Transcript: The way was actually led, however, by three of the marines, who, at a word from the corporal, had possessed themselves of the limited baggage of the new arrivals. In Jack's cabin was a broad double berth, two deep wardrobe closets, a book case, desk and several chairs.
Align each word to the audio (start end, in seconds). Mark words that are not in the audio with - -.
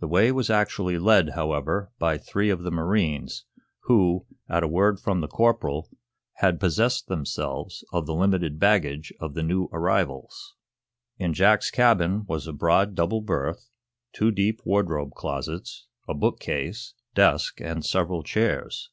The 0.00 0.06
way 0.06 0.30
was 0.32 0.50
actually 0.50 0.98
led, 0.98 1.30
however, 1.30 1.90
by 1.98 2.18
three 2.18 2.50
of 2.50 2.62
the 2.62 2.70
marines, 2.70 3.46
who, 3.84 4.26
at 4.50 4.62
a 4.62 4.68
word 4.68 5.00
from 5.00 5.22
the 5.22 5.28
corporal, 5.28 5.88
had 6.44 6.60
possessed 6.60 7.08
themselves 7.08 7.82
of 7.90 8.04
the 8.04 8.12
limited 8.12 8.58
baggage 8.58 9.14
of 9.18 9.32
the 9.32 9.42
new 9.42 9.70
arrivals. 9.72 10.56
In 11.16 11.32
Jack's 11.32 11.70
cabin 11.70 12.26
was 12.26 12.46
a 12.46 12.52
broad 12.52 12.94
double 12.94 13.22
berth, 13.22 13.70
two 14.12 14.30
deep 14.30 14.60
wardrobe 14.66 15.12
closets, 15.12 15.86
a 16.06 16.12
book 16.12 16.38
case, 16.38 16.92
desk 17.14 17.62
and 17.62 17.82
several 17.82 18.22
chairs. 18.22 18.90